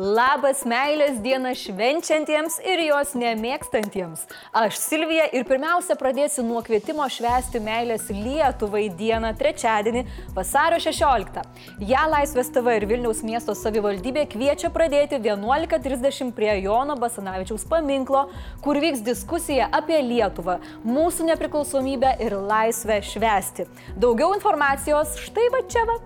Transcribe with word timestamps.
Labas 0.00 0.62
meilės 0.64 1.18
dieną 1.20 1.50
švenčiantiems 1.60 2.54
ir 2.64 2.80
jos 2.86 3.10
nemėgstantiems. 3.20 4.22
Aš 4.56 4.78
Silvija 4.80 5.26
ir 5.36 5.44
pirmiausia 5.44 5.92
pradėsiu 6.00 6.40
nuo 6.46 6.62
kvietimo 6.64 7.04
švęsti 7.04 7.60
meilės 7.60 8.06
Lietuvai 8.08 8.86
dieną 8.96 9.34
trečiadienį, 9.36 10.06
vasario 10.32 10.78
16. 10.80 11.42
Ja 11.84 12.06
Laisvės 12.08 12.48
TV 12.54 12.78
ir 12.78 12.86
Vilniaus 12.88 13.20
miesto 13.26 13.52
savivaldybė 13.52 14.24
kviečia 14.32 14.70
pradėti 14.72 15.18
11.30 15.20 16.32
prie 16.38 16.54
Jono 16.62 16.96
Basanavičiaus 16.96 17.68
paminklo, 17.68 18.30
kur 18.64 18.80
vyks 18.80 19.04
diskusija 19.04 19.68
apie 19.68 20.00
Lietuvą, 20.06 20.62
mūsų 20.88 21.28
nepriklausomybę 21.34 22.14
ir 22.24 22.38
laisvę 22.40 23.02
švęsti. 23.04 23.68
Daugiau 24.00 24.32
informacijos 24.38 25.18
štai 25.26 25.50
va 25.52 25.66
čia 25.68 25.84
va. 25.92 26.00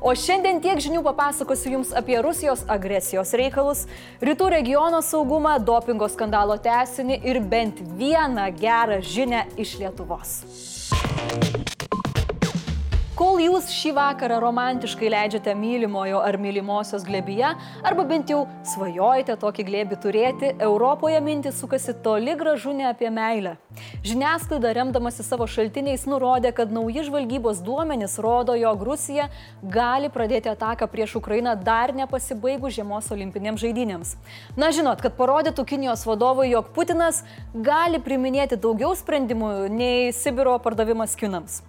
O 0.00 0.12
šiandien 0.14 0.60
tiek 0.62 0.78
žinių 0.78 1.02
papasakosiu 1.02 1.72
Jums 1.72 1.90
apie 1.98 2.20
Rusijos 2.22 2.62
agresijos 2.70 3.34
reikalus, 3.38 3.86
rytų 4.22 4.52
regiono 4.54 5.02
saugumą, 5.02 5.56
dopingo 5.58 6.06
skandalo 6.10 6.58
tesinį 6.62 7.18
ir 7.26 7.42
bent 7.42 7.82
vieną 7.98 8.46
gerą 8.60 9.02
žinę 9.02 9.46
iš 9.58 9.78
Lietuvos. 9.82 10.38
Kol 13.18 13.40
jūs 13.42 13.72
šį 13.74 13.90
vakarą 13.96 14.36
romantiškai 14.44 15.08
leidžiate 15.10 15.50
mylimojo 15.58 16.20
ar 16.22 16.36
mylimosios 16.38 17.02
glebyje, 17.02 17.48
arba 17.82 18.04
bent 18.06 18.30
jau 18.30 18.44
svajojate 18.62 19.34
tokį 19.42 19.64
glėbį 19.66 19.98
turėti, 20.04 20.52
Europoje 20.62 21.18
mintis 21.26 21.58
sukasi 21.58 21.96
toli 22.04 22.36
gražu 22.38 22.76
ne 22.78 22.86
apie 22.86 23.10
meilę. 23.10 23.56
Žiniasklaida 24.06 24.70
remdamasi 24.78 25.26
savo 25.26 25.48
šaltiniais 25.50 26.06
nurodė, 26.06 26.52
kad 26.54 26.70
nauji 26.70 27.08
žvalgybos 27.08 27.58
duomenys 27.66 28.14
rodo, 28.22 28.54
jog 28.54 28.86
Rusija 28.86 29.26
gali 29.66 30.12
pradėti 30.14 30.54
ataką 30.54 30.86
prieš 30.86 31.18
Ukrainą 31.18 31.56
dar 31.58 31.90
nepasibaigus 31.98 32.78
žiemos 32.78 33.10
olimpinėms 33.10 33.66
žaidynėms. 33.66 34.14
Na 34.54 34.70
žinot, 34.70 35.02
kad 35.02 35.18
parodytų 35.18 35.66
Kinijos 35.66 36.06
vadovui, 36.06 36.52
jog 36.52 36.70
Putinas 36.70 37.24
gali 37.50 37.98
priminėti 37.98 38.62
daugiau 38.62 38.94
sprendimų 38.94 39.66
nei 39.74 40.12
Sibiro 40.14 40.54
pardavimas 40.62 41.18
kinams. 41.18 41.64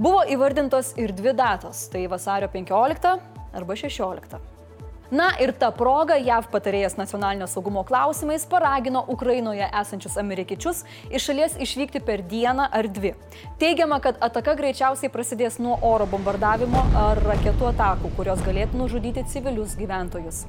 Buvo 0.00 0.22
įvardintos 0.32 0.89
ir 0.96 1.12
dvi 1.12 1.34
datos- 1.36 1.88
tai 1.92 2.06
vasario 2.06 2.48
15 2.48 3.18
arba 3.52 3.76
16. 3.76 4.40
Na 5.10 5.32
ir 5.42 5.50
ta 5.58 5.72
proga 5.74 6.14
JAV 6.22 6.44
patarėjas 6.52 6.94
nacionalinio 6.94 7.48
saugumo 7.50 7.82
klausimais 7.82 8.44
paragino 8.46 9.00
Ukrainoje 9.10 9.66
esančius 9.80 10.14
amerikiečius 10.22 10.84
iš 11.10 11.24
šalies 11.26 11.56
išvykti 11.58 11.98
per 12.06 12.22
dieną 12.22 12.68
ar 12.70 12.86
dvi. 12.86 13.16
Teigiama, 13.58 13.98
kad 14.04 14.22
ataka 14.22 14.54
greičiausiai 14.54 15.10
prasidės 15.10 15.58
nuo 15.58 15.74
oro 15.82 16.06
bombardavimo 16.06 16.84
ar 16.94 17.18
raketų 17.26 17.72
atakų, 17.72 18.12
kurios 18.20 18.46
galėtų 18.46 18.78
nužudyti 18.84 19.26
civilius 19.34 19.74
gyventojus. 19.74 20.44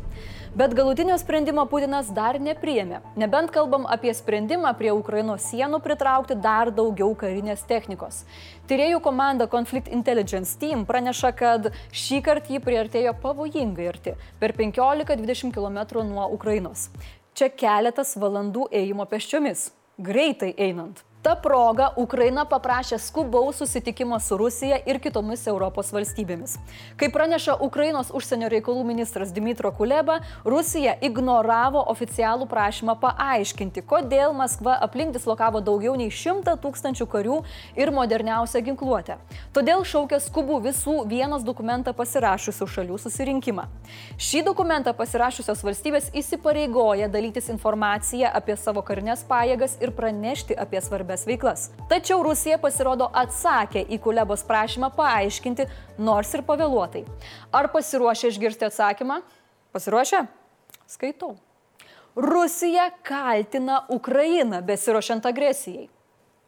Bet 0.56 0.74
galutinio 0.76 1.16
sprendimo 1.16 1.64
Putinas 1.72 2.10
dar 2.12 2.36
nepriėmė. 2.36 2.98
Nebent 3.16 3.54
kalbam 3.56 3.86
apie 3.88 4.12
sprendimą 4.12 4.74
prie 4.76 4.90
Ukrainos 4.92 5.46
sienų 5.48 5.78
pritraukti 5.80 6.36
dar 6.36 6.74
daugiau 6.76 7.14
karinės 7.16 7.62
technikos. 7.70 8.26
Tyriejų 8.68 9.00
komanda 9.06 9.48
Conflict 9.48 9.88
Intelligence 9.88 10.58
Team 10.60 10.84
praneša, 10.90 11.32
kad 11.40 11.70
šį 11.96 12.20
kartą 12.26 12.52
jį 12.52 12.60
priartėjo 12.66 13.14
pavojingai 13.24 13.88
arti- 13.94 14.18
per 14.42 14.52
15-20 14.52 15.56
km 15.56 16.04
nuo 16.10 16.28
Ukrainos. 16.36 16.90
Čia 17.34 17.48
keletas 17.48 18.18
valandų 18.18 18.68
ėjimo 18.76 19.08
peščiomis. 19.08 19.72
Greitai 19.98 20.54
einant. 20.58 21.00
Ta 21.22 21.36
proga 21.38 21.92
Ukraina 22.02 22.48
paprašė 22.50 22.98
skubaus 22.98 23.60
susitikimo 23.62 24.18
su 24.20 24.34
Rusija 24.40 24.80
ir 24.90 24.98
kitomis 24.98 25.44
Europos 25.46 25.92
valstybėmis. 25.94 26.56
Kaip 26.98 27.12
praneša 27.14 27.60
Ukrainos 27.62 28.08
užsienio 28.10 28.48
reikalų 28.50 28.82
ministras 28.88 29.30
Dimitro 29.36 29.70
Kuleba, 29.78 30.16
Rusija 30.42 30.96
ignoravo 31.06 31.84
oficialų 31.94 32.48
prašymą 32.50 32.96
paaiškinti, 33.04 33.84
kodėl 33.86 34.34
Maskva 34.34 34.80
aplink 34.82 35.14
dislokavo 35.14 35.62
daugiau 35.62 35.94
nei 35.94 36.10
100 36.10 36.56
tūkstančių 36.64 37.08
karių 37.14 37.38
ir 37.78 37.94
moderniausią 37.94 38.64
ginkluotę. 38.72 39.20
Todėl 39.54 39.86
šaukė 39.86 40.18
skubų 40.26 40.58
visų 40.66 41.04
vienas 41.06 41.46
dokumentą 41.46 41.94
pasirašusių 41.94 42.70
šalių 42.78 42.98
susirinkimą. 43.06 43.68
Šį 44.18 44.42
dokumentą 44.50 44.96
pasirašusios 44.98 45.62
valstybės 45.70 46.10
įsipareigoja 46.18 47.14
dalytis 47.14 47.54
informaciją 47.54 48.34
apie 48.42 48.58
savo 48.58 48.82
karinės 48.82 49.22
pajėgas 49.30 49.78
ir 49.86 49.94
pranešti 49.94 50.58
apie 50.58 50.82
svarbę 50.82 51.11
svarbės 51.11 51.27
veiklas. 51.29 51.71
Tačiau 51.91 52.23
Rusija 52.25 52.61
pasirodo 52.63 53.11
atsakė 53.23 53.83
į 53.91 53.99
Kulebos 54.05 54.45
prašymą 54.47 54.93
paaiškinti, 54.97 55.67
nors 55.99 56.31
ir 56.39 56.45
pavėluotai. 56.47 57.05
Ar 57.53 57.69
pasiruošę 57.75 58.31
išgirsti 58.33 58.69
atsakymą? 58.71 59.21
Pasiruošę? 59.77 60.25
Skaitau. 60.87 61.35
Rusija 62.17 62.91
kaltina 63.03 63.83
Ukrainą 63.93 64.63
besirošiant 64.65 65.27
agresijai. 65.27 65.91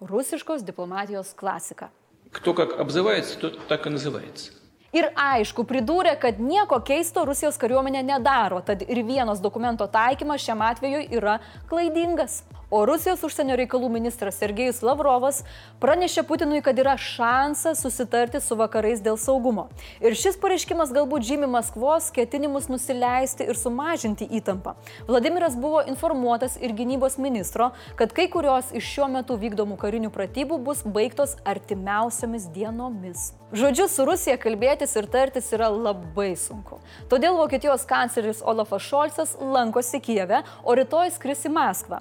Rusiškos 0.01 0.63
diplomatijos 0.63 1.35
klasika. 1.35 1.91
Кто 2.33 2.55
как 2.55 2.79
обзывается, 2.79 3.39
тот 3.39 3.67
так 3.69 3.87
и 3.87 3.91
называется. 3.91 4.53
Ir 4.93 5.11
aišku, 5.21 5.67
pridūrė, 5.69 6.15
kad 6.17 6.39
nieko 6.41 6.79
keisto 6.81 7.27
Rusijos 7.29 7.59
kariuomenė 7.61 8.01
nedaro, 8.09 8.63
tad 8.65 8.81
ir 8.87 9.03
vienos 9.05 9.43
dokumento 9.45 9.85
taikymas 9.85 10.41
šiam 10.41 10.63
atveju 10.65 11.03
yra 11.13 11.35
klaidingas. 11.69 12.41
O 12.74 12.80
Rusijos 12.90 13.22
užsienio 13.22 13.54
reikalų 13.60 13.86
ministras 13.94 14.40
Sergejus 14.42 14.80
Lavrovas 14.82 15.44
pranešė 15.78 16.24
Putinui, 16.26 16.58
kad 16.66 16.80
yra 16.82 16.96
šansas 16.98 17.84
susitarti 17.86 18.42
su 18.42 18.58
vakarais 18.58 19.04
dėl 19.06 19.20
saugumo. 19.22 19.68
Ir 20.02 20.18
šis 20.18 20.40
pareiškimas 20.42 20.90
galbūt 20.96 21.28
žymi 21.28 21.52
Maskvos 21.54 22.08
ketinimus 22.16 22.72
nusileisti 22.74 23.46
ir 23.46 23.60
sumažinti 23.62 24.26
įtampą. 24.40 24.74
Vladimiras 25.06 25.54
buvo 25.54 25.84
informuotas 25.86 26.58
ir 26.58 26.74
gynybos 26.74 27.20
ministro, 27.22 27.70
kad 28.00 28.18
kai 28.18 28.26
kurios 28.34 28.74
iš 28.74 28.90
šiuo 28.96 29.12
metu 29.20 29.38
vykdomų 29.38 29.78
karinių 29.78 30.10
pratybų 30.18 30.58
bus 30.66 30.82
baigtos 30.98 31.38
artimiausiamis 31.46 32.50
dienomis. 32.58 33.36
Žodžiu, 33.54 33.86
su 33.86 34.02
Rusija 34.02 34.34
kalbėtis 34.42 34.96
ir 34.98 35.06
tartis 35.14 35.52
yra 35.54 35.68
labai 35.70 36.32
sunku. 36.42 36.80
Todėl 37.06 37.36
Vokietijos 37.38 37.84
kancleris 37.86 38.40
Olafas 38.42 38.82
Šolcas 38.82 39.36
lankosi 39.38 40.00
Kijeve, 40.02 40.40
o 40.66 40.74
rytoj 40.74 41.12
skris 41.14 41.46
į 41.46 41.52
Maskvą. 41.54 42.00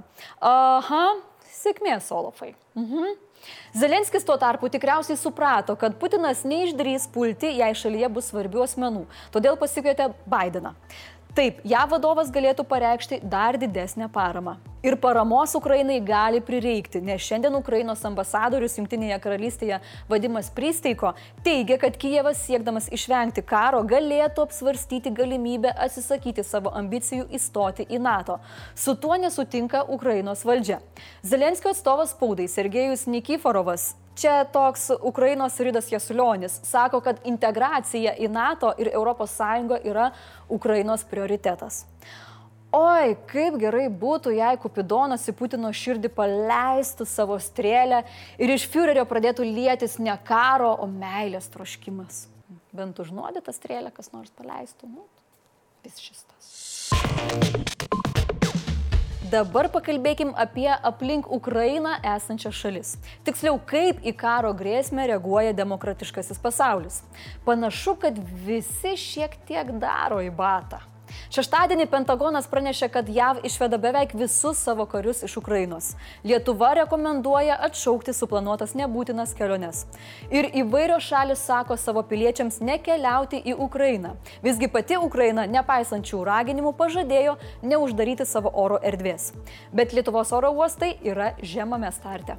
Aha, 0.62 1.04
sėkmės 1.62 2.10
Olafai. 2.14 2.54
Mhm. 2.78 3.14
Zelenskis 3.74 4.22
tuo 4.26 4.36
tarpu 4.38 4.68
tikriausiai 4.70 5.18
suprato, 5.18 5.74
kad 5.78 5.96
Putinas 5.98 6.44
neišdrys 6.46 7.08
pulti, 7.10 7.50
jei 7.58 7.74
šalyje 7.74 8.10
bus 8.14 8.28
svarbių 8.30 8.62
asmenų, 8.66 9.06
todėl 9.34 9.58
pasikvietė 9.58 10.12
Bideną. 10.30 10.76
Taip, 11.32 11.62
ją 11.64 11.86
vadovas 11.88 12.28
galėtų 12.28 12.66
pareikšti 12.68 13.22
dar 13.24 13.56
didesnę 13.56 14.10
paramą. 14.12 14.58
Ir 14.84 14.98
paramos 15.00 15.54
Ukrainai 15.56 15.96
gali 16.04 16.42
prireikti, 16.44 17.00
nes 17.00 17.22
šiandien 17.24 17.54
Ukrainos 17.56 18.02
ambasadorius 18.04 18.74
Junktinėje 18.76 19.16
karalystėje 19.24 19.78
Vadimas 20.10 20.50
Pristeiko 20.52 21.14
teigia, 21.46 21.78
kad 21.80 21.96
Kijevas 21.96 22.42
siekdamas 22.44 22.90
išvengti 22.92 23.46
karo 23.48 23.80
galėtų 23.88 24.44
apsvarstyti 24.44 25.14
galimybę 25.16 25.72
atsisakyti 25.86 26.44
savo 26.44 26.74
ambicijų 26.82 27.30
įstoti 27.32 27.88
į 27.88 28.02
NATO. 28.04 28.36
Su 28.76 28.92
tuo 29.00 29.16
nesutinka 29.16 29.86
Ukrainos 29.88 30.44
valdžia. 30.44 30.82
Zelenskio 31.24 31.72
atstovas 31.72 32.12
spaudai 32.12 32.50
Sergejus 32.50 33.08
Nikiforovas 33.08 33.94
Čia 34.14 34.44
toks 34.44 34.90
Ukrainos 35.00 35.56
Rydas 35.60 35.92
Jasulionis 35.92 36.60
sako, 36.68 37.00
kad 37.00 37.20
integracija 37.24 38.12
į 38.20 38.28
NATO 38.28 38.74
ir 38.78 38.92
ES 38.92 39.38
yra 39.84 40.10
Ukrainos 40.48 41.04
prioritetas. 41.04 41.86
Oi, 42.72 43.16
kaip 43.28 43.58
gerai 43.60 43.88
būtų, 43.88 44.32
jei 44.32 44.56
Kupidonas 44.56 45.26
į 45.28 45.34
Putino 45.36 45.68
širdį 45.68 46.08
paleistų 46.16 47.04
savo 47.04 47.36
strėlę 47.36 47.98
ir 48.40 48.52
iš 48.54 48.64
Führerio 48.72 49.04
pradėtų 49.04 49.44
lietis 49.44 49.98
ne 49.98 50.16
karo, 50.24 50.72
o 50.80 50.88
meilės 50.88 51.52
troškimas. 51.52 52.26
Bent 52.72 52.96
užnuodytą 52.96 53.52
strėlę 53.52 53.92
kas 53.92 54.08
nors 54.16 54.32
paleistų. 54.32 54.88
Nu, 54.88 55.04
vis 55.84 56.00
šis 56.00 56.24
tas. 56.24 58.10
Dabar 59.32 59.70
pakalbėkim 59.72 60.34
apie 60.36 60.66
aplink 60.68 61.24
Ukrainą 61.32 61.94
esančias 62.04 62.52
šalis. 62.52 62.90
Tiksliau, 63.24 63.56
kaip 63.70 64.02
į 64.04 64.12
karo 64.20 64.50
grėsmę 64.58 65.06
reaguoja 65.08 65.54
demokratiškasis 65.56 66.42
pasaulis. 66.42 67.00
Panašu, 67.46 67.96
kad 68.02 68.18
visi 68.44 68.92
šiek 69.00 69.38
tiek 69.48 69.72
daro 69.80 70.20
į 70.20 70.28
batą. 70.36 70.82
Šeštadienį 71.32 71.86
Pentagonas 71.88 72.44
pranešė, 72.44 72.90
kad 72.92 73.06
JAV 73.08 73.38
išveda 73.48 73.78
beveik 73.80 74.10
visus 74.20 74.58
savo 74.60 74.84
karius 74.84 75.22
iš 75.24 75.38
Ukrainos. 75.40 75.86
Lietuva 76.28 76.74
rekomenduoja 76.76 77.54
atšaukti 77.68 78.12
suplanuotas 78.12 78.74
nebūtinas 78.76 79.32
keliones. 79.38 79.86
Ir 80.28 80.50
įvairios 80.60 81.06
šalis 81.08 81.40
sako 81.48 81.78
savo 81.80 82.02
piliečiams 82.10 82.60
nekeliauti 82.60 83.40
į 83.48 83.54
Ukrainą. 83.64 84.10
Visgi 84.44 84.68
pati 84.74 84.98
Ukraina, 85.00 85.46
nepaisančių 85.48 86.20
raginimų, 86.28 86.74
pažadėjo 86.76 87.38
neuždaryti 87.64 88.28
savo 88.28 88.52
oro 88.52 88.76
erdvės. 88.84 89.30
Bet 89.72 89.96
Lietuvos 89.96 90.34
oro 90.36 90.52
uostai 90.52 90.98
yra 91.00 91.30
žemame 91.40 91.88
starte. 91.96 92.36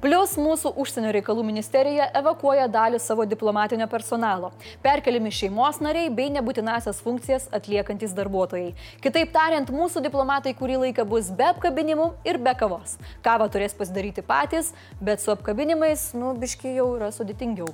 Plus 0.00 0.38
mūsų 0.38 0.70
užsienio 0.78 1.10
reikalų 1.18 1.42
ministerija 1.50 2.06
evakuoja 2.16 2.70
dalį 2.70 3.02
savo 3.02 3.26
diplomatinio 3.26 3.90
personalo. 3.90 4.54
Perkeliami 4.86 5.34
šeimos 5.34 5.82
nariai 5.82 6.14
bei 6.14 6.30
nebūtinasias 6.32 7.02
funkcijas 7.04 7.50
atliekantis 7.52 8.14
darbuotojai 8.14 8.35
darbuotojai. 8.36 8.74
Kitaip 9.02 9.32
tariant, 9.32 9.70
mūsų 9.70 10.02
diplomatai 10.04 10.54
kurį 10.56 10.80
laiką 10.84 11.06
bus 11.08 11.30
be 11.30 11.46
apkabinimų 11.48 12.12
ir 12.26 12.38
be 12.38 12.52
kavos. 12.58 12.96
Kavą 13.24 13.48
turės 13.52 13.74
pasidaryti 13.74 14.22
patys, 14.22 14.72
bet 15.00 15.20
su 15.20 15.32
apkabinimais, 15.32 16.12
nu, 16.14 16.34
biški 16.36 16.76
jau 16.76 16.96
yra 16.96 17.10
sudėtingiau. 17.10 17.68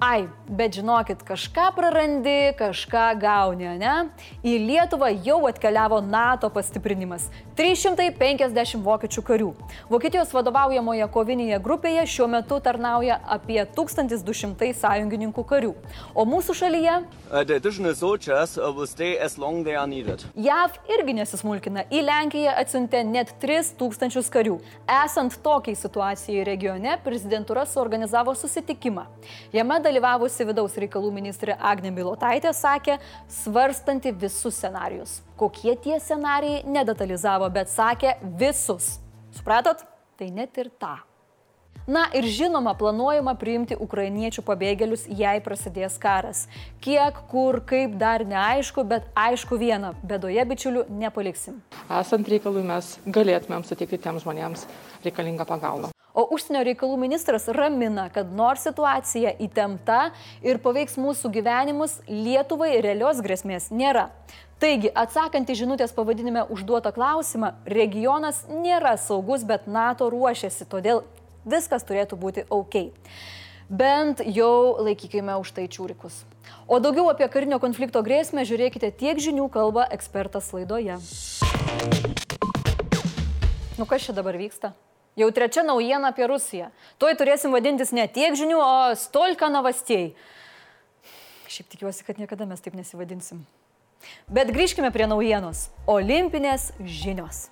Ai, 0.00 0.28
bet 0.48 0.78
žinokit, 0.78 1.22
kažką 1.26 1.72
prarandi, 1.76 2.54
kažką 2.58 3.18
gauni, 3.20 3.68
ne? 3.78 4.08
Į 4.42 4.56
Lietuvą 4.64 5.10
jau 5.24 5.40
atkeliavo 5.48 6.00
NATO 6.04 6.50
pastiprinimas- 6.50 7.28
350 7.58 8.82
vokiečių 8.84 9.22
karių. 9.22 9.52
Vokietijos 9.90 10.32
vadovaujamoje 10.32 11.08
kovinėje 11.10 11.60
grupėje 11.60 12.06
šiuo 12.06 12.28
metu 12.28 12.60
tarnauja 12.60 13.20
apie 13.26 13.64
1200 13.74 14.72
sąjungininkų 14.72 15.44
karių. 15.44 15.74
O 16.14 16.24
mūsų 16.24 16.54
šalyje 16.54 17.04
Uh, 17.28 17.44
needed. 19.98 20.24
JAV 20.38 20.78
irgi 20.94 21.14
nesismulkina. 21.18 21.84
Į 21.92 22.02
Lenkiją 22.06 22.54
atsiuntė 22.62 23.02
net 23.06 23.34
3000 23.42 24.30
karių. 24.34 24.56
Esant 24.98 25.38
tokiai 25.44 25.76
situacijai 25.78 26.44
regione, 26.48 26.96
prezidentūra 27.04 27.66
suorganizavo 27.68 28.34
susitikimą. 28.38 29.06
Jame 29.54 29.80
dalyvavusi 29.84 30.46
vidaus 30.48 30.78
reikalų 30.80 31.12
ministrė 31.18 31.58
Agnė 31.58 31.92
Bilotaitė 31.96 32.54
sakė, 32.56 32.98
svarstanti 33.40 34.14
visus 34.14 34.58
scenarius. 34.58 35.18
Kokie 35.38 35.76
tie 35.82 35.98
scenarijai 36.02 36.64
nedetalizavo, 36.66 37.50
bet 37.54 37.70
sakė 37.72 38.16
visus. 38.40 38.96
Supratot? 39.36 39.84
Tai 40.18 40.32
net 40.34 40.56
ir 40.58 40.72
tą. 40.80 40.96
Na 41.88 42.02
ir 42.12 42.26
žinoma, 42.28 42.74
planuojama 42.76 43.32
priimti 43.40 43.76
ukrainiečių 43.80 44.42
pabėgėlius, 44.44 45.06
jei 45.08 45.40
prasidės 45.40 45.94
karas. 45.96 46.42
Kiek, 46.84 47.16
kur, 47.30 47.62
kaip 47.64 47.94
dar 47.96 48.26
neaišku, 48.28 48.84
bet 48.84 49.06
aišku 49.16 49.56
viena- 49.56 49.94
bedoje 50.10 50.44
bičiulių 50.44 50.84
nepaliksim. 50.90 51.62
Esant 51.88 52.28
reikalui 52.28 52.60
mes 52.62 52.98
galėtumėm 53.08 53.64
suteikti 53.64 53.96
tiems 54.04 54.20
žmonėms 54.20 54.66
reikalingą 55.02 55.46
pagalbą. 55.48 55.88
O 56.12 56.26
užsienio 56.36 56.60
reikalų 56.66 56.98
ministras 56.98 57.48
ramina, 57.48 58.10
kad 58.12 58.30
nors 58.34 58.66
situacija 58.68 59.38
įtempta 59.38 60.10
ir 60.42 60.58
paveiks 60.58 60.96
mūsų 60.96 61.32
gyvenimus, 61.32 62.02
Lietuvai 62.08 62.82
realios 62.82 63.22
grėsmės 63.22 63.70
nėra. 63.70 64.10
Taigi, 64.58 64.90
atsakant 64.90 65.48
į 65.48 65.54
žinutės 65.54 65.92
pavadinime 65.94 66.42
užduotą 66.50 66.90
klausimą, 66.92 67.52
regionas 67.64 68.44
nėra 68.50 68.96
saugus, 68.98 69.44
bet 69.44 69.68
NATO 69.70 70.10
ruošiasi, 70.10 70.66
todėl 70.66 71.04
viskas 71.44 71.86
turėtų 71.86 72.18
būti 72.18 72.46
ok. 72.48 72.88
Bent 73.68 74.22
jau 74.24 74.80
laikykime 74.80 75.36
už 75.42 75.52
tai 75.52 75.66
čiūrikus. 75.68 76.24
O 76.64 76.80
daugiau 76.80 77.10
apie 77.12 77.28
karinio 77.28 77.58
konflikto 77.60 78.00
grėsmę 78.00 78.46
žiūrėkite 78.48 78.88
tiek 78.96 79.20
žinių 79.20 79.50
kalba 79.52 79.84
ekspertas 79.92 80.48
laidoje. 80.56 80.96
Nu 83.76 83.84
kas 83.86 84.08
čia 84.08 84.16
dabar 84.16 84.40
vyksta? 84.40 84.72
Jau 85.18 85.28
trečia 85.34 85.66
naujiena 85.66 86.14
apie 86.14 86.24
Rusiją. 86.30 86.70
Tuoj 87.02 87.18
turėsim 87.18 87.52
vadintis 87.52 87.90
ne 87.92 88.06
tiek 88.08 88.38
žinių, 88.38 88.58
o 88.62 88.96
stolka 88.96 89.50
navastėjai. 89.50 90.12
Šiaip 91.50 91.70
tikiuosi, 91.74 92.04
kad 92.06 92.20
niekada 92.22 92.46
mes 92.46 92.62
taip 92.62 92.76
nesivadinsim. 92.78 93.42
Bet 94.28 94.50
grįžkime 94.52 94.90
prie 94.94 95.06
naujienos. 95.08 95.68
Olimpinės 95.88 96.70
žinios. 96.84 97.46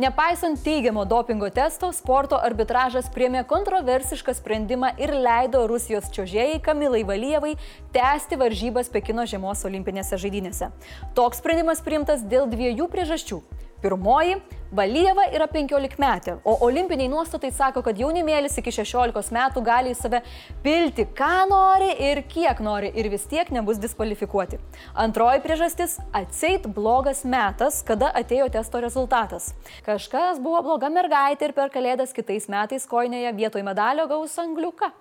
Nepaisant 0.00 0.60
teigiamo 0.64 1.04
dopingo 1.08 1.48
testo, 1.52 1.90
sporto 1.92 2.38
arbitražas 2.40 3.10
priemė 3.12 3.42
kontroversišką 3.48 4.34
sprendimą 4.38 4.94
ir 5.00 5.12
leido 5.12 5.64
Rusijos 5.68 6.08
čiuožėjai 6.14 6.60
Kamilai 6.64 7.02
Valyjevai 7.08 7.56
tęsti 7.92 8.38
varžybas 8.40 8.92
Pekino 8.92 9.26
žiemos 9.28 9.64
olimpinėse 9.68 10.20
žaidynėse. 10.20 10.70
Toks 11.16 11.42
sprendimas 11.44 11.84
priimtas 11.84 12.24
dėl 12.24 12.48
dviejų 12.52 12.88
priežasčių. 12.92 13.42
Pirmoji- 13.82 14.36
Valyjeva 14.78 15.26
yra 15.34 15.44
15 15.52 15.98
metė, 16.00 16.38
o 16.48 16.54
olimpiniai 16.64 17.10
nuostatai 17.12 17.50
sako, 17.52 17.82
kad 17.84 17.98
jaunimėlis 17.98 18.54
iki 18.56 18.72
16 18.72 19.34
metų 19.34 19.60
gali 19.66 19.90
į 19.92 19.96
save 19.98 20.22
pilti, 20.62 21.04
ką 21.18 21.48
nori 21.50 21.90
ir 22.06 22.22
kiek 22.30 22.62
nori 22.64 22.92
ir 22.94 23.10
vis 23.12 23.26
tiek 23.28 23.50
nebus 23.52 23.82
diskvalifikuoti. 23.82 24.60
Antroji 24.94 25.42
priežastis- 25.44 25.98
atseit 26.22 26.70
blogas 26.72 27.24
metas, 27.24 27.82
kada 27.82 28.12
atėjo 28.14 28.48
testo 28.50 28.80
rezultatas. 28.80 29.52
Kažkas 29.84 30.40
buvo 30.40 30.62
bloga 30.62 30.88
mergaitė 30.88 31.50
ir 31.50 31.52
per 31.52 31.68
kalėdas 31.68 32.14
kitais 32.14 32.48
metais 32.48 32.86
koinėje 32.86 33.36
vietoj 33.36 33.62
medalio 33.62 34.06
gaus 34.06 34.38
angliuką. 34.38 34.92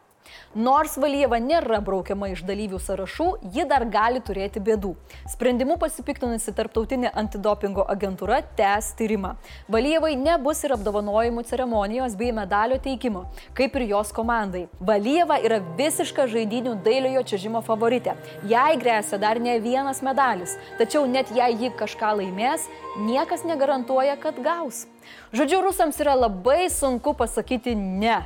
Nors 0.56 0.98
Valyjeva 1.00 1.38
nėra 1.40 1.80
braukiama 1.84 2.28
iš 2.34 2.42
dalyvių 2.44 2.80
sąrašų, 2.84 3.28
ji 3.56 3.64
dar 3.70 3.86
gali 3.88 4.20
turėti 4.20 4.60
bėdų. 4.60 4.92
Sprendimu 5.32 5.78
pasipiktinusi 5.80 6.52
tarptautinė 6.58 7.12
antidopingo 7.22 7.86
agentūra 7.94 8.42
tęs 8.58 8.92
tyrimą. 9.00 9.38
Valyjevai 9.72 10.18
nebus 10.20 10.64
ir 10.68 10.76
apdovanojimų 10.76 11.46
ceremonijos 11.48 12.18
bei 12.20 12.34
medalio 12.36 12.80
teikimo, 12.84 13.24
kaip 13.56 13.78
ir 13.80 13.88
jos 13.94 14.12
komandai. 14.16 14.66
Valyjeva 14.80 15.40
yra 15.40 15.62
visiška 15.80 16.28
žaidinių 16.32 16.76
dailiojo 16.84 17.24
čiažimo 17.32 17.64
favoritė. 17.64 18.18
Jai 18.52 18.76
grėsia 18.82 19.22
dar 19.22 19.40
ne 19.40 19.56
vienas 19.64 20.04
medalis, 20.04 20.58
tačiau 20.82 21.08
net 21.08 21.32
jei 21.36 21.56
ji 21.64 21.72
kažką 21.80 22.18
laimės, 22.20 22.68
niekas 23.08 23.48
negarantuoja, 23.48 24.20
kad 24.20 24.36
gaus. 24.44 24.84
Žodžiu, 25.32 25.62
rusams 25.64 26.00
yra 26.04 26.18
labai 26.20 26.68
sunku 26.68 27.16
pasakyti 27.18 27.76
ne. 27.76 28.20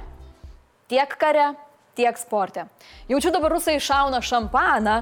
Tiek 0.89 1.09
kare, 1.17 1.53
tiek 1.95 2.17
sporte. 2.19 2.67
Jaučiu 3.09 3.31
dabar 3.33 3.55
rusai 3.55 3.79
šauna 3.79 4.21
šampaną. 4.21 5.01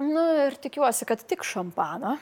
Nu 0.00 0.24
ir 0.46 0.56
tikiuosi, 0.56 1.04
kad 1.08 1.22
tik 1.28 1.44
šampaną. 1.44 2.16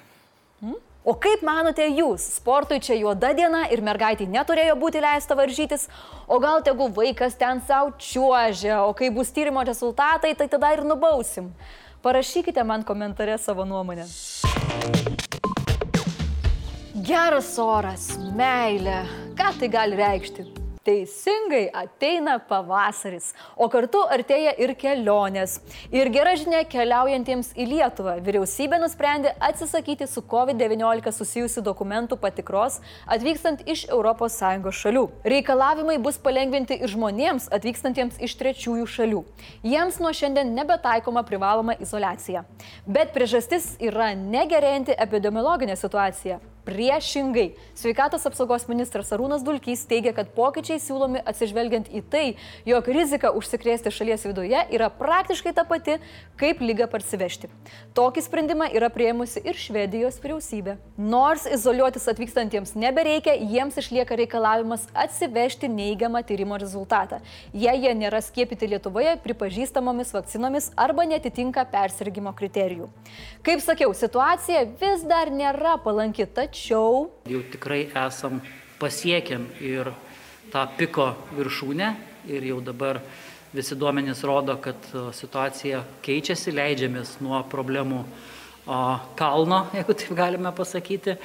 Hmm? 0.60 0.78
O 1.08 1.14
kaip 1.16 1.40
manote 1.46 1.86
jūs, 1.86 2.24
sportui 2.36 2.80
čia 2.84 2.96
juoda 2.98 3.30
diena 3.32 3.62
ir 3.72 3.80
mergaitai 3.86 4.26
neturėjo 4.28 4.74
būti 4.76 5.00
leista 5.00 5.36
varžytis, 5.38 5.86
o 6.26 6.36
gal 6.42 6.60
tegu 6.66 6.90
vaikas 6.92 7.38
ten 7.38 7.62
savo 7.64 7.94
čiuožia, 7.96 8.82
o 8.84 8.92
kai 8.98 9.08
bus 9.14 9.30
tyrimo 9.32 9.62
rezultatai, 9.64 10.34
tai 10.36 10.50
tada 10.52 10.74
ir 10.74 10.84
nubausim. 10.84 11.48
Parašykite 12.02 12.64
man 12.66 12.84
komentare 12.84 13.38
savo 13.38 13.64
nuomonę. 13.64 14.04
Geras 17.08 17.54
oras, 17.62 18.10
meilė, 18.36 19.00
ką 19.38 19.54
tai 19.62 19.72
gali 19.72 19.96
reikšti? 19.96 20.67
Teisingai 20.84 21.68
ateina 21.74 22.38
pavasaris, 22.38 23.32
o 23.56 23.66
kartu 23.72 24.00
artėja 24.14 24.54
ir 24.62 24.72
kelionės. 24.78 25.58
Ir 25.94 26.10
gera 26.14 26.34
žinia 26.38 26.62
keliaujantiems 26.68 27.50
į 27.58 27.66
Lietuvą. 27.72 28.16
Vyriausybė 28.24 28.78
nusprendė 28.82 29.34
atsisakyti 29.42 30.06
su 30.08 30.22
COVID-19 30.30 31.12
susijusių 31.14 31.64
dokumentų 31.66 32.18
patikros 32.22 32.78
atvykstant 33.06 33.64
iš 33.66 33.86
ES 33.88 34.82
šalių. 34.82 35.04
Reikalavimai 35.34 35.98
bus 36.02 36.18
palengvinti 36.22 36.78
ir 36.78 36.92
žmonėms 36.92 37.48
atvykstantiems 37.54 38.20
iš 38.22 38.36
trečiųjų 38.40 38.86
šalių. 38.94 39.24
Jiems 39.66 39.98
nuo 40.02 40.12
šiandien 40.14 40.54
nebetaikoma 40.54 41.24
privaloma 41.26 41.74
izolacija. 41.82 42.44
Bet 42.86 43.12
priežastis 43.16 43.74
yra 43.82 44.12
negerėjanti 44.18 44.96
epidemiologinė 44.98 45.76
situacija. 45.76 46.38
Priešingai, 46.68 47.54
sveikatos 47.72 48.26
apsaugos 48.28 48.66
ministras 48.68 49.08
Arūnas 49.16 49.40
Dulkys 49.40 49.86
teigia, 49.88 50.10
kad 50.12 50.34
pokyčiai 50.36 50.76
siūlomi 50.84 51.22
atsižvelgiant 51.24 51.86
į 51.88 52.02
tai, 52.12 52.24
jog 52.68 52.90
rizika 52.92 53.30
užsikrėsti 53.32 53.88
šalies 53.88 54.26
viduje 54.28 54.60
yra 54.76 54.90
praktiškai 54.92 55.54
ta 55.56 55.64
pati, 55.64 55.94
kaip 56.36 56.60
lyga 56.60 56.84
parsivežti. 56.92 57.48
Tokį 57.96 58.24
sprendimą 58.26 58.68
yra 58.76 58.90
prieimusi 58.92 59.40
ir 59.48 59.56
Švedijos 59.56 60.18
vyriausybė. 60.20 60.74
Nors 61.00 61.46
izoliuotis 61.48 62.04
atvykstantiems 62.12 62.74
nebereikia, 62.76 63.38
jiems 63.48 63.80
išlieka 63.80 64.20
reikalavimas 64.20 64.84
atsivežti 64.92 65.72
neigiamą 65.72 66.20
tyrimo 66.28 66.60
rezultatą, 66.60 67.22
jei 67.56 67.78
jie 67.86 67.94
nėra 67.96 68.20
skiepyti 68.20 68.68
Lietuvoje 68.74 69.16
pripažįstamomis 69.24 70.12
vakcinomis 70.12 70.68
arba 70.76 71.08
netitinka 71.08 71.64
persirgymo 71.72 72.36
kriterijų. 72.36 72.92
Kaip 73.40 73.64
sakiau, 73.64 73.96
situacija 73.96 74.66
vis 74.76 75.08
dar 75.08 75.32
nėra 75.32 75.78
palanki, 75.80 76.28
tačiau 76.28 76.57
Jau 77.28 77.42
tikrai 77.52 77.86
esam 78.06 78.40
pasiekėm 78.78 79.48
ir 79.64 79.92
tą 80.52 80.64
piko 80.78 81.12
viršūnę 81.36 81.88
ir 82.28 82.46
jau 82.50 82.60
dabar 82.64 83.00
visi 83.54 83.76
duomenys 83.78 84.24
rodo, 84.28 84.58
kad 84.60 84.90
e, 84.92 85.08
situacija 85.16 85.82
keičiasi, 86.04 86.52
leidžiamės 86.52 87.16
nuo 87.24 87.40
problemų 87.48 88.02
kalno, 89.16 89.64
jeigu 89.76 89.96
taip 89.96 90.14
galime 90.16 90.52
pasakyti. 90.52 91.16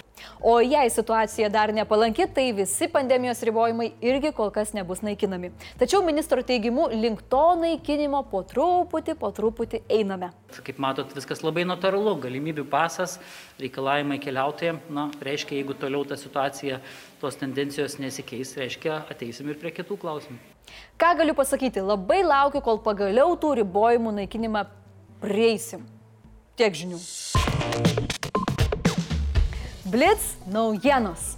O 0.42 0.60
jei 0.60 0.89
situacija 0.92 1.50
dar 1.50 1.72
nepalanki, 1.74 2.27
tai 2.27 2.51
visi 2.56 2.88
pandemijos 2.92 3.42
ribojimai 3.48 3.89
irgi 4.03 4.34
kol 4.36 4.51
kas 4.51 4.74
nebus 4.75 5.03
naikinami. 5.06 5.53
Tačiau 5.80 6.03
ministro 6.06 6.44
teigimu, 6.44 6.89
link 6.92 7.24
to 7.32 7.44
naikinimo 7.60 8.24
po 8.32 8.44
truputį, 8.48 9.15
po 9.20 9.32
truputį 9.36 9.84
einame. 9.92 10.34
Kaip 10.63 10.80
matot, 10.84 11.12
viskas 11.15 11.44
labai 11.46 11.65
natūralu. 11.68 12.15
Galimybių 12.24 12.68
pasas, 12.70 13.18
reikalavimai 13.62 14.20
keliautojams, 14.24 14.89
na, 14.94 15.10
reiškia, 15.24 15.58
jeigu 15.62 15.75
toliau 15.80 16.03
ta 16.08 16.20
situacija, 16.20 16.80
tos 17.22 17.39
tendencijos 17.39 17.98
nesikeis, 18.03 18.56
reiškia, 18.60 19.03
ateisim 19.12 19.50
ir 19.50 19.60
prie 19.62 19.74
kitų 19.75 20.00
klausimų. 20.01 20.39
Ką 21.00 21.13
galiu 21.20 21.36
pasakyti, 21.38 21.84
labai 21.84 22.22
laukiu, 22.24 22.63
kol 22.63 22.80
pagaliau 22.86 23.36
tų 23.39 23.58
ribojimų 23.63 24.18
naikinimą 24.22 24.65
prieisim. 25.24 25.88
Tiek 26.60 26.75
žinių. 26.84 27.00
Blitz 29.93 30.39
naujienos. 30.50 31.35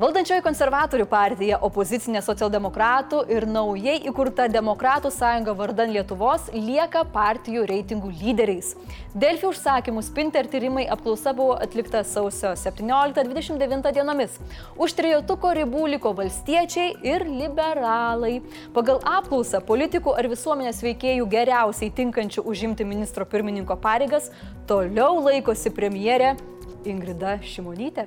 Valdančioji 0.00 0.40
konservatorių 0.40 1.04
partija, 1.10 1.58
opozicinė 1.66 2.22
socialdemokratų 2.24 3.18
ir 3.34 3.44
naujai 3.50 3.98
įkurta 4.08 4.46
Demokratų 4.48 5.10
sąjunga 5.12 5.52
vardan 5.58 5.92
Lietuvos 5.92 6.46
lieka 6.54 7.02
partijų 7.12 7.66
reitingų 7.68 8.14
lyderiais. 8.22 8.70
Delfi 9.12 9.50
užsakymų 9.50 10.00
Spinter 10.06 10.48
tyrimai 10.48 10.86
apklausa 10.88 11.34
buvo 11.36 11.58
atlikta 11.60 12.00
sausio 12.08 12.54
17-29 12.56 13.92
dienomis. 13.98 14.40
Už 14.80 14.96
trijotuko 14.96 15.52
ribų 15.58 15.90
liko 15.98 16.16
valstiečiai 16.16 16.94
ir 17.04 17.28
liberalai. 17.28 18.38
Pagal 18.72 19.02
apklausą 19.04 19.60
politikų 19.60 20.16
ar 20.16 20.30
visuomenės 20.32 20.80
veikėjų 20.86 21.28
geriausiai 21.36 21.92
tinkančių 22.00 22.46
užimti 22.48 22.88
ministro 22.88 23.28
pirmininko 23.28 23.76
pareigas 23.82 24.32
toliau 24.70 25.18
laikosi 25.26 25.74
premjerė 25.74 26.38
Ingrida 26.86 27.38
Šimonytė. 27.42 28.06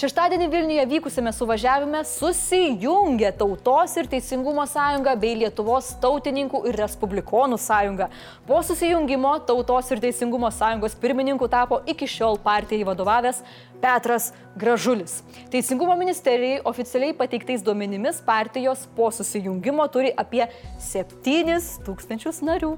Šeštadienį 0.00 0.46
Vilniuje 0.48 0.84
vykusime 0.88 1.32
suvažiavime 1.34 2.00
susijungė 2.06 3.32
Tautos 3.36 3.96
ir 3.98 4.06
Teisingumo 4.08 4.62
sąjunga 4.70 5.16
bei 5.18 5.34
Lietuvos 5.40 5.90
tautininkų 6.00 6.62
ir 6.70 6.78
Respublikonų 6.78 7.58
sąjunga. 7.60 8.06
Po 8.46 8.60
susijungimo 8.64 9.34
Tautos 9.48 9.90
ir 9.90 10.00
Teisingumo 10.04 10.48
sąjungos 10.54 10.94
pirmininku 11.02 11.48
tapo 11.50 11.82
iki 11.90 12.08
šiol 12.08 12.38
partijai 12.40 12.86
vadovavęs 12.88 13.42
Petras 13.82 14.30
Gražulis. 14.56 15.20
Teisingumo 15.52 15.98
ministerijai 15.98 16.62
oficialiai 16.64 17.16
pateiktais 17.18 17.66
duomenimis 17.66 18.22
partijos 18.24 18.86
po 18.96 19.10
susijungimo 19.10 19.90
turi 19.92 20.14
apie 20.16 20.46
7 20.86 21.60
tūkstančius 21.84 22.40
narių. 22.46 22.76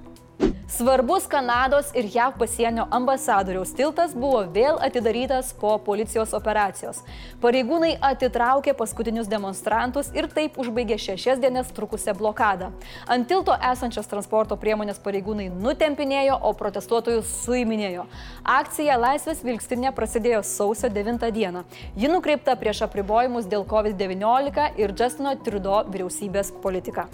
Svarbus 0.72 1.26
Kanados 1.26 1.86
ir 1.94 2.08
JAV 2.14 2.38
pasienio 2.38 2.86
ambasadoriaus 2.90 3.74
tiltas 3.76 4.14
buvo 4.16 4.38
vėl 4.54 4.78
atidarytas 4.80 5.50
po 5.60 5.74
policijos 5.84 6.30
operacijos. 6.32 7.02
Pareigūnai 7.42 7.90
atitraukė 8.08 8.72
paskutinius 8.78 9.28
demonstrantus 9.28 10.08
ir 10.16 10.30
taip 10.32 10.56
užbaigė 10.62 10.96
šešias 10.96 11.42
dienas 11.42 11.74
trukusią 11.76 12.14
blokadą. 12.16 12.70
Ant 13.04 13.28
tilto 13.28 13.52
esančias 13.72 14.08
transporto 14.08 14.56
priemonės 14.56 15.02
pareigūnai 15.04 15.50
nutempinėjo, 15.52 16.38
o 16.40 16.54
protestuotojus 16.56 17.28
suiminėjo. 17.42 18.06
Akcija 18.42 18.96
Laisvės 18.96 19.44
vilkstinė 19.44 19.92
prasidėjo 19.92 20.40
sausio 20.40 20.88
9 20.88 21.28
dieną. 21.36 21.66
Ji 22.00 22.08
nukreipta 22.08 22.56
prieš 22.56 22.86
apribojimus 22.88 23.44
dėl 23.44 23.68
COVID-19 23.68 24.80
ir 24.80 24.96
Justino 24.96 25.36
Trudeau 25.44 25.84
vyriausybės 25.92 26.54
politiką. 26.64 27.10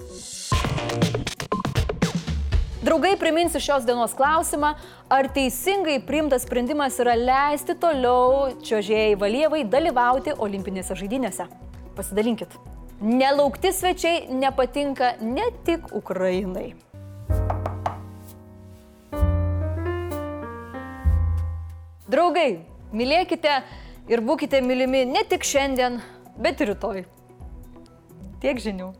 Draugai, 2.78 3.16
priminsiu 3.18 3.58
šios 3.58 3.82
dienos 3.82 4.12
klausimą, 4.14 4.68
ar 5.10 5.26
teisingai 5.34 5.96
priimtas 6.06 6.44
sprendimas 6.46 6.94
yra 7.02 7.16
leisti 7.18 7.74
toliau 7.74 8.52
čiojėjai 8.62 9.16
Valievai 9.18 9.64
dalyvauti 9.66 10.36
olimpinėse 10.38 10.94
žaidynėse. 11.00 11.48
Pasidalinkit. 11.98 12.54
Nelaukti 13.02 13.72
svečiai 13.74 14.28
nepatinka 14.30 15.16
ne 15.18 15.48
tik 15.66 15.90
Ukrainai. 15.90 16.68
Draugai, 22.06 22.48
mylėkite 22.94 23.58
ir 24.06 24.22
būkite 24.22 24.62
mylimi 24.62 25.02
ne 25.10 25.26
tik 25.26 25.42
šiandien, 25.42 25.98
bet 26.38 26.62
ir 26.62 26.76
rytoj. 26.76 27.06
Tiek 28.38 28.62
žinių. 28.62 28.92